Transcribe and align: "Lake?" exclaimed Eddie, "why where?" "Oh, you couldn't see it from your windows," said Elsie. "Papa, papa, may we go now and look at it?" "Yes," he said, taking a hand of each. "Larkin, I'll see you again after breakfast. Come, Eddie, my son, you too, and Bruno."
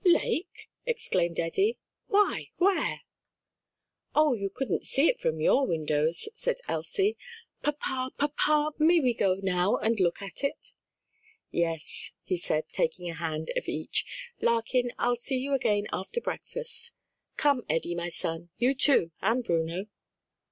"Lake?" 0.03 0.67
exclaimed 0.83 1.39
Eddie, 1.39 1.77
"why 2.07 2.49
where?" 2.57 3.01
"Oh, 4.15 4.33
you 4.33 4.49
couldn't 4.49 4.83
see 4.83 5.07
it 5.07 5.19
from 5.19 5.39
your 5.39 5.67
windows," 5.67 6.27
said 6.33 6.57
Elsie. 6.67 7.17
"Papa, 7.61 8.09
papa, 8.17 8.71
may 8.79 8.99
we 8.99 9.13
go 9.13 9.35
now 9.35 9.77
and 9.77 9.99
look 9.99 10.19
at 10.23 10.43
it?" 10.43 10.73
"Yes," 11.51 12.13
he 12.23 12.35
said, 12.35 12.67
taking 12.69 13.11
a 13.11 13.13
hand 13.13 13.51
of 13.55 13.67
each. 13.69 14.03
"Larkin, 14.41 14.91
I'll 14.97 15.17
see 15.17 15.37
you 15.37 15.53
again 15.53 15.85
after 15.93 16.19
breakfast. 16.19 16.93
Come, 17.37 17.63
Eddie, 17.69 17.93
my 17.93 18.09
son, 18.09 18.49
you 18.57 18.73
too, 18.73 19.11
and 19.21 19.43
Bruno." 19.43 19.85